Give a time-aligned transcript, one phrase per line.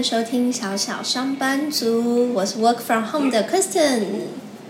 [0.00, 4.00] 迎收听小小上班族，我是 Work from Home 的 Kristen。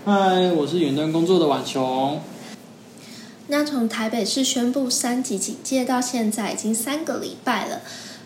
[0.03, 2.19] 嗨，我是远端工作的婉琼。
[3.47, 7.79] 那从台北市宣布三级警戒到现在已经三个礼拜了，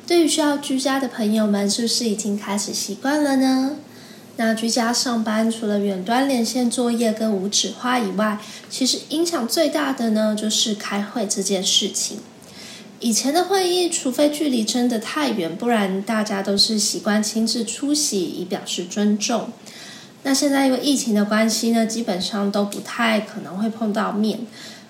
[0.07, 3.75] 对于需要居家的朋友们，是不是已经开始习惯了呢？
[4.37, 12.17] 那居家上班除了远端连线作业跟无纸化以外，其实影响最大的呢，就是开会这件事情。
[12.99, 19.49] 以前的会议，除非距离真的太远，不然大家都是习惯亲自出席以表示尊重。
[20.23, 24.39] 那现在因为疫情的关系呢，基本上都不太可能会碰到面，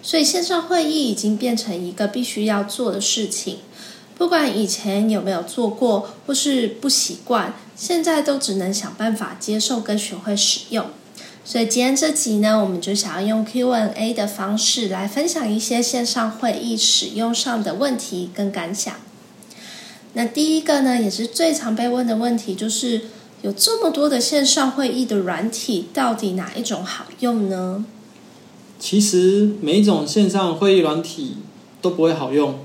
[0.01, 3.57] 所以线上会议已经变成一个必须要做的事情。
[4.17, 10.85] 不管以前有没有做过，或是不习惯，现在都只能想办法接受跟学会使用。
[11.47, 18.95] 所以今天这集呢，我们就想要用 Q&A 的方式来分享一些线上会议使用上的问题跟感想。
[20.13, 23.01] 那第一个呢，也是最常被问的问题，就是
[23.43, 27.85] 有这么多的线上会议的软体，到底哪一种好用呢？
[28.79, 31.37] 其实每一种线上会议软体
[31.79, 32.55] 都不会好用，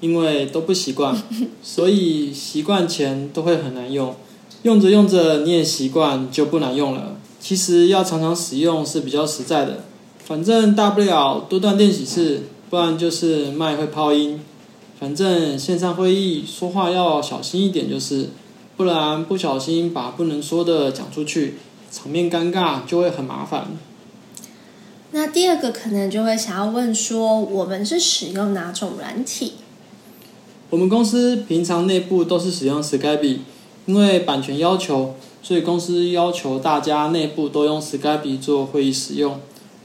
[0.00, 1.16] 因为都不习惯，
[1.62, 4.14] 所以习惯前都会很难用。
[4.62, 7.16] 用着用着你也习惯，就不难用了。
[7.46, 9.84] 其实要常常使用是比较实在的，
[10.18, 14.40] 反正大不了多断电几次，不然就是麦会泡音。
[14.98, 18.30] 反正线上会议说话要小心一点，就是
[18.76, 21.54] 不然不小心把不能说的讲出去，
[21.88, 23.68] 场面尴尬就会很麻烦。
[25.12, 29.52] 那第二个可能就会想要问说，我们是使用哪种软体？
[30.70, 33.38] 我们公司平常内部都是使用 Skype，
[33.86, 35.14] 因为版权要求。
[35.46, 39.38] 所以公司要求大家内部都用 Skype 做会议使用，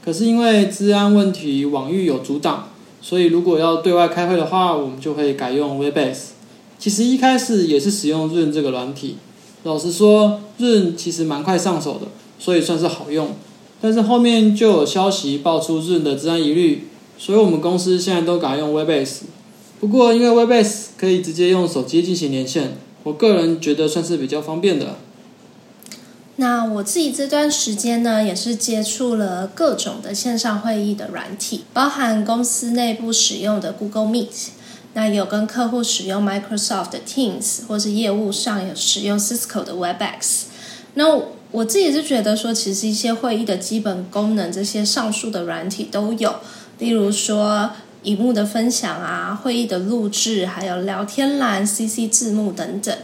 [0.04, 6.16] 可是因为治安问题，网域有阻挡，所以如果要对外开会的话，我们就会改用 Webex。
[6.80, 9.18] 其实一开始也是使用 Run 这个软体，
[9.62, 12.08] 老实说，Run 其实蛮快上手的，
[12.40, 13.28] 所以算是好用。
[13.80, 19.20] 但是后面就有消息爆出 Run 的治安疑虑，所以我们公司现在都改用 Webex。
[19.78, 24.96] 不过因为 Webex 可以直接用手机进行连线，我个人觉得算是比较方便的。
[26.36, 34.48] 那我自己这段时间呢，也是接触了各种的线上会议的软体，包含公司内部使用的 Google Meet，
[34.94, 40.44] 那有跟客户使用 Microsoft Teams，或是业务上有使用 Cisco 的 Webex。
[40.94, 41.20] 那
[41.50, 46.36] 我自己是觉得说，其实一些会议的基本功能，这些上述的软体都有，
[46.78, 47.70] 例如说
[48.04, 52.96] 荧幕的分享啊，会议的录制，还有聊天栏、CC 字幕等等。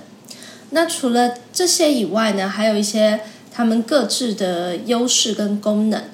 [0.71, 3.21] 那除了这些以外呢，还有一些
[3.53, 6.05] 他们各自的优势跟功能。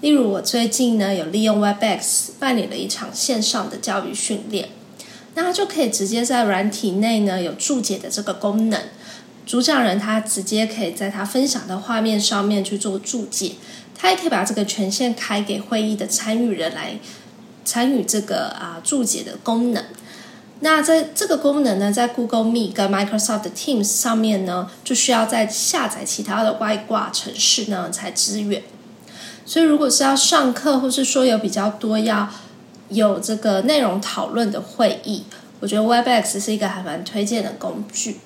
[0.00, 4.68] 例如，我最近呢有利用 Webex 办理了一场线上的教育训练，
[5.34, 8.80] 那它就可以直接在软体内呢有注解的这个功能。
[9.46, 13.52] 主讲人他直接可以在他分享的画面上面去做注解，
[13.94, 16.98] 他也可以把这个权限开给会议的参与人来
[17.64, 19.84] 参与这个啊注解的功能。
[20.64, 28.62] 那在这个功能呢，在 Google Meet 跟 Microsoft Teams 上面呢，就需要再下载其他的外挂程式呢才支援。
[29.44, 32.30] 所以，如果是要上课，或是说有比较多要
[32.88, 35.24] 有这个内容讨论的会议，
[35.60, 38.20] 我觉得 Webex 是一个还蛮推荐的工具。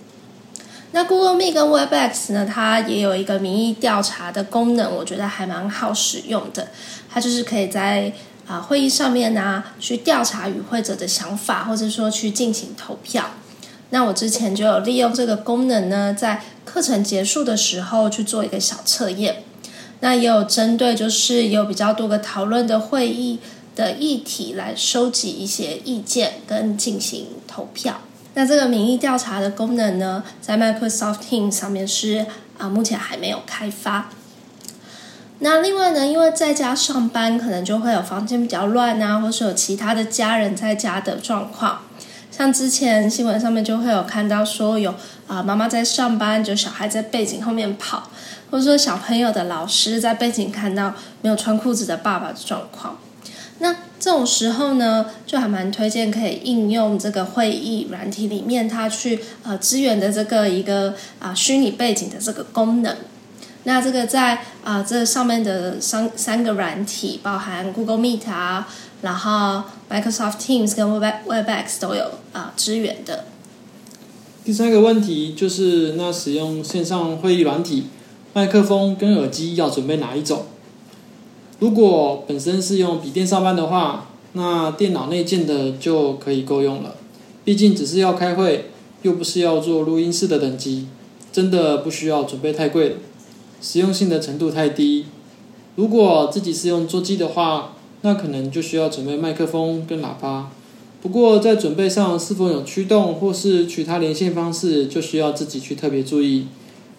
[0.93, 6.69] 那 Google Meet 跟 Webex 呢，它也有一个民意调查的功能，我觉得还蛮好使用的。
[7.11, 8.13] 它就是可以在
[8.49, 13.27] 啊，会议上面呢，去调查与会者的想法，或者说去进行投票。
[13.91, 19.45] 那我之前就有利用这个功能呢，在课程结束的时候去做一个小测验。
[20.01, 23.41] 那也有针对就是有比较多个讨论的会议
[23.75, 28.01] 的议题来收集一些意见跟进行投票。
[28.35, 32.25] 那这个民意调查的功能呢，在 Microsoft Teams 上面是
[32.57, 34.11] 啊，目前还没有开发。
[35.41, 41.83] 那另外呢，因为在家上班，可能就会有房间比较乱啊，或是有其他的家人在家的状况。
[42.31, 44.95] 像之前新闻上面就会有看到说，有
[45.27, 48.11] 啊妈妈在上班，就小孩在背景后面跑，
[48.51, 52.99] 或者说小朋友的老师在背景看到没有穿裤子的爸爸的状况。
[53.61, 62.97] 那这种时候呢，就还蛮推荐可以应用这个会议软体里面它去呃支援的这个一个啊虚拟背景的这个功能。
[63.65, 68.67] 那这个在啊这上面的三三个软体，包含 Google Meet 啊，
[69.03, 73.25] 然后 Microsoft Teams 跟 Web Webex 都有啊支援的。
[74.45, 77.89] 第三个问题就是，那使用线上会议软体，
[78.33, 80.47] 麦克风跟耳机要准备哪一种？
[81.59, 86.95] 如果本身是用笔电上班的话，那电脑内建的就可以够用了。
[87.45, 88.71] 毕竟只是要开会，
[89.03, 90.87] 又不是要做录音室的等级。
[91.31, 92.97] 真的不需要准备太贵了，
[93.61, 95.07] 实用性的程度太低。
[95.77, 100.51] 如果自己是用桌机的话，那可能就需要准备麦克风跟喇叭。
[101.01, 106.47] 不过在准备上是否有驱动或是其他连线方式，就需要自己去特别注意。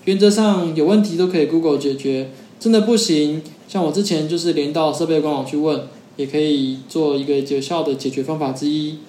[0.06, 5.82] 原则上有问题都可以 Google 解决，真的不行，像我之前就是连到设备官网去问，
[6.16, 9.00] 也可以做一个有效的解决方法之一。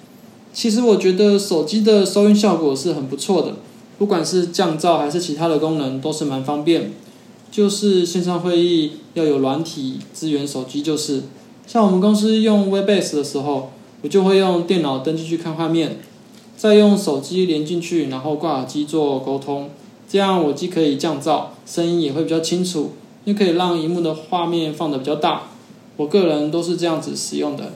[0.53, 3.53] 其实我觉得手机的收音效果是很不错的，
[3.97, 6.91] 不管是降噪还是其他的功能都是蛮方便。
[7.51, 11.23] 就是线上会议要有软体支援手机，就是
[11.67, 13.71] 像我们公司用 Webase 的时候，
[14.01, 15.97] 我就会用电脑登进去看画面，
[16.55, 19.69] 再用手机连进去，然后挂耳机做沟通。
[20.09, 22.93] 这样我既可以降噪，声音也会比较清楚，
[23.25, 25.43] 又可以让荧幕的画面放的比较大。
[25.97, 27.73] 我个人都是这样子使用的。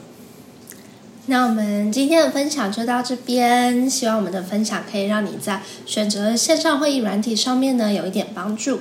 [1.26, 8.78] 那我们今天的分享就到这边，希望我们的分享可以让你在选择线上会议软体上面呢有一点帮助。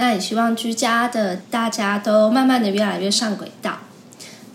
[0.00, 3.80] 那也希望居家的大家都慢慢的越来越上轨道。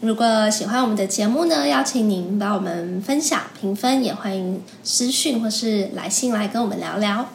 [0.01, 7.29] 如果喜欢我们的节目呢，邀请您帮我们分享、评分，也欢迎私讯或是来信来跟我们聊聊。